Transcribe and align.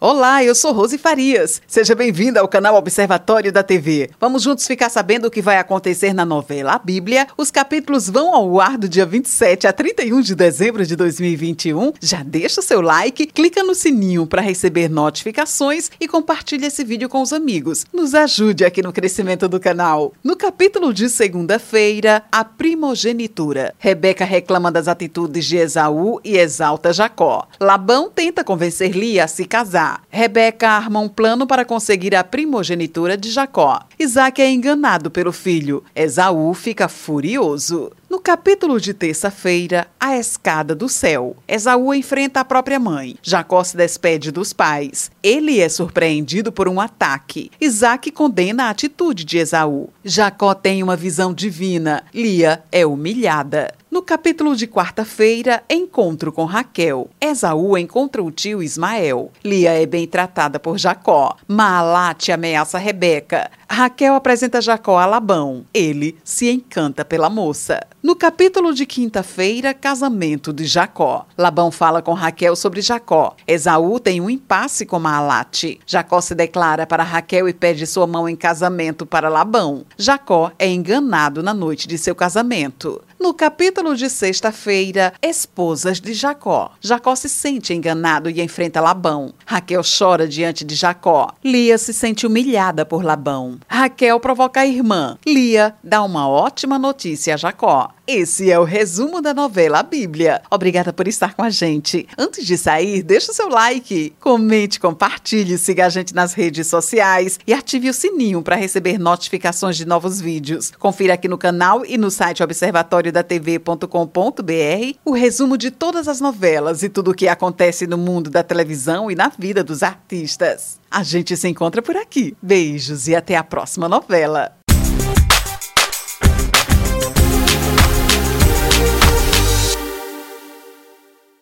Olá, 0.00 0.44
eu 0.44 0.54
sou 0.54 0.72
Rose 0.72 0.96
Farias. 0.96 1.60
Seja 1.66 1.92
bem-vinda 1.92 2.38
ao 2.38 2.46
canal 2.46 2.76
Observatório 2.76 3.50
da 3.50 3.64
TV. 3.64 4.08
Vamos 4.20 4.44
juntos 4.44 4.64
ficar 4.64 4.88
sabendo 4.90 5.26
o 5.26 5.30
que 5.30 5.42
vai 5.42 5.58
acontecer 5.58 6.12
na 6.12 6.24
novela 6.24 6.74
A 6.74 6.78
Bíblia. 6.78 7.26
Os 7.36 7.50
capítulos 7.50 8.08
vão 8.08 8.32
ao 8.32 8.60
ar 8.60 8.78
do 8.78 8.88
dia 8.88 9.04
27 9.04 9.66
a 9.66 9.72
31 9.72 10.20
de 10.20 10.36
dezembro 10.36 10.86
de 10.86 10.94
2021. 10.94 11.94
Já 12.00 12.22
deixa 12.22 12.60
o 12.60 12.62
seu 12.62 12.80
like, 12.80 13.26
clica 13.26 13.64
no 13.64 13.74
sininho 13.74 14.24
para 14.24 14.40
receber 14.40 14.88
notificações 14.88 15.90
e 16.00 16.06
compartilhe 16.06 16.66
esse 16.66 16.84
vídeo 16.84 17.08
com 17.08 17.20
os 17.20 17.32
amigos. 17.32 17.84
Nos 17.92 18.14
ajude 18.14 18.64
aqui 18.64 18.80
no 18.80 18.92
crescimento 18.92 19.48
do 19.48 19.58
canal. 19.58 20.12
No 20.22 20.36
capítulo 20.36 20.94
de 20.94 21.08
segunda-feira, 21.08 22.22
a 22.30 22.44
primogenitura. 22.44 23.74
Rebeca 23.80 24.24
reclama 24.24 24.70
das 24.70 24.86
atitudes 24.86 25.44
de 25.44 25.56
Esaú 25.56 26.20
e 26.22 26.38
exalta 26.38 26.92
Jacó. 26.92 27.48
Labão 27.58 28.08
tenta 28.08 28.44
convencer 28.44 28.92
Lia 28.92 29.24
a 29.24 29.28
se 29.28 29.44
casar. 29.44 29.87
Rebeca 30.08 30.68
arma 30.68 31.00
um 31.00 31.08
plano 31.08 31.46
para 31.46 31.64
conseguir 31.64 32.14
a 32.14 32.24
primogenitura 32.24 33.16
de 33.16 33.30
Jacó. 33.30 33.80
Isaac 33.98 34.40
é 34.40 34.50
enganado 34.50 35.10
pelo 35.10 35.32
filho. 35.32 35.82
Esaú 35.94 36.52
fica 36.54 36.88
furioso. 36.88 37.90
No 38.08 38.18
capítulo 38.18 38.80
de 38.80 38.94
terça-feira, 38.94 39.86
a 40.00 40.16
escada 40.16 40.74
do 40.74 40.88
céu. 40.88 41.36
Esaú 41.46 41.92
enfrenta 41.92 42.40
a 42.40 42.44
própria 42.44 42.80
mãe. 42.80 43.16
Jacó 43.22 43.62
se 43.62 43.76
despede 43.76 44.30
dos 44.30 44.54
pais. 44.54 45.10
Ele 45.22 45.60
é 45.60 45.68
surpreendido 45.68 46.50
por 46.50 46.68
um 46.68 46.80
ataque. 46.80 47.50
Isaac 47.60 48.10
condena 48.10 48.64
a 48.64 48.70
atitude 48.70 49.24
de 49.24 49.36
Esaú. 49.36 49.90
Jacó 50.02 50.54
tem 50.54 50.82
uma 50.82 50.96
visão 50.96 51.34
divina. 51.34 52.02
Lia 52.14 52.62
é 52.72 52.86
humilhada. 52.86 53.74
Capítulo 54.08 54.56
de 54.56 54.66
quarta-feira, 54.66 55.62
encontro 55.68 56.32
com 56.32 56.46
Raquel. 56.46 57.10
Esaú 57.20 57.76
encontra 57.76 58.22
o 58.22 58.30
tio 58.30 58.62
Ismael. 58.62 59.30
Lia 59.44 59.72
é 59.72 59.84
bem 59.84 60.06
tratada 60.06 60.58
por 60.58 60.78
Jacó. 60.78 61.36
Maalate 61.46 62.32
ameaça 62.32 62.78
Rebeca. 62.78 63.50
Raquel 63.68 64.14
apresenta 64.14 64.62
Jacó 64.62 64.96
a 64.96 65.04
Labão. 65.04 65.66
Ele 65.74 66.16
se 66.24 66.50
encanta 66.50 67.04
pela 67.04 67.28
moça. 67.28 67.86
No 68.02 68.16
capítulo 68.16 68.72
de 68.72 68.86
quinta-feira, 68.86 69.74
casamento 69.74 70.54
de 70.54 70.64
Jacó. 70.64 71.26
Labão 71.36 71.70
fala 71.70 72.00
com 72.00 72.14
Raquel 72.14 72.56
sobre 72.56 72.80
Jacó. 72.80 73.36
Esaú 73.46 74.00
tem 74.00 74.22
um 74.22 74.30
impasse 74.30 74.86
com 74.86 74.98
Maalate. 74.98 75.80
Jacó 75.86 76.22
se 76.22 76.34
declara 76.34 76.86
para 76.86 77.02
Raquel 77.02 77.46
e 77.46 77.52
pede 77.52 77.86
sua 77.86 78.06
mão 78.06 78.26
em 78.26 78.34
casamento 78.34 79.04
para 79.04 79.28
Labão. 79.28 79.84
Jacó 79.98 80.50
é 80.58 80.66
enganado 80.66 81.42
na 81.42 81.52
noite 81.52 81.86
de 81.86 81.98
seu 81.98 82.14
casamento. 82.14 83.02
No 83.20 83.34
capítulo 83.34 83.96
de 83.96 84.08
sexta-feira, 84.08 85.12
esposas 85.20 86.00
de 86.00 86.14
Jacó. 86.14 86.70
Jacó 86.80 87.16
se 87.16 87.28
sente 87.28 87.74
enganado 87.74 88.30
e 88.30 88.40
enfrenta 88.40 88.80
Labão. 88.80 89.34
Raquel 89.44 89.82
chora 89.82 90.28
diante 90.28 90.64
de 90.64 90.76
Jacó. 90.76 91.34
Lia 91.42 91.76
se 91.78 91.92
sente 91.92 92.28
humilhada 92.28 92.86
por 92.86 93.04
Labão. 93.04 93.58
Raquel 93.88 94.20
provoca 94.20 94.60
a 94.60 94.66
irmã. 94.66 95.16
Lia 95.26 95.74
dá 95.82 96.02
uma 96.02 96.28
ótima 96.28 96.78
notícia 96.78 97.32
a 97.32 97.38
Jacó. 97.38 97.88
Esse 98.06 98.50
é 98.50 98.58
o 98.58 98.64
resumo 98.64 99.20
da 99.20 99.34
novela 99.34 99.82
Bíblia. 99.82 100.40
Obrigada 100.50 100.94
por 100.94 101.06
estar 101.08 101.34
com 101.34 101.42
a 101.42 101.50
gente. 101.50 102.08
Antes 102.16 102.46
de 102.46 102.56
sair, 102.56 103.02
deixe 103.02 103.30
o 103.30 103.34
seu 103.34 103.48
like, 103.48 104.14
comente, 104.18 104.80
compartilhe, 104.80 105.58
siga 105.58 105.84
a 105.86 105.88
gente 105.90 106.14
nas 106.14 106.32
redes 106.32 106.66
sociais 106.66 107.38
e 107.46 107.52
ative 107.52 107.90
o 107.90 107.94
sininho 107.94 108.42
para 108.42 108.56
receber 108.56 108.98
notificações 108.98 109.76
de 109.76 109.86
novos 109.86 110.22
vídeos. 110.22 110.72
Confira 110.78 111.12
aqui 111.14 111.28
no 111.28 111.36
canal 111.36 111.84
e 111.84 111.98
no 111.98 112.10
site 112.10 112.42
observatoriodatv.com.br 112.42 114.98
o 115.04 115.12
resumo 115.12 115.58
de 115.58 115.70
todas 115.70 116.08
as 116.08 116.18
novelas 116.20 116.82
e 116.82 116.88
tudo 116.88 117.10
o 117.10 117.14
que 117.14 117.28
acontece 117.28 117.86
no 117.86 117.98
mundo 117.98 118.30
da 118.30 118.42
televisão 118.42 119.10
e 119.10 119.14
na 119.14 119.28
vida 119.28 119.62
dos 119.62 119.82
artistas. 119.82 120.78
A 120.90 121.02
gente 121.02 121.36
se 121.36 121.46
encontra 121.46 121.82
por 121.82 121.96
aqui. 121.96 122.34
Beijos 122.40 123.08
e 123.08 123.14
até 123.14 123.36
a 123.36 123.44
próxima 123.44 123.88
novela. 123.88 124.56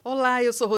Olá, 0.02 0.42
eu 0.42 0.52
sou 0.52 0.68